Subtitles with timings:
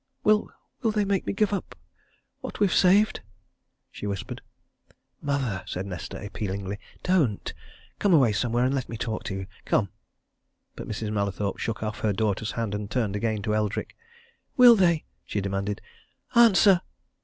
[0.23, 0.49] "Will
[0.81, 1.75] will they make me give up
[2.39, 3.19] what we've saved?"
[3.91, 4.41] she whispered.
[5.21, 6.79] "Mother!" said Nesta appealingly.
[7.03, 7.53] "Don't!
[7.99, 9.89] Come away somewhere and let me talk to you come!"
[10.75, 11.11] But Mrs.
[11.13, 13.95] Mallathorpe shook off her daughter's hand and turned again to Eldrick.
[14.57, 15.81] "Will they?" she demanded.
[16.33, 16.81] "Answer!"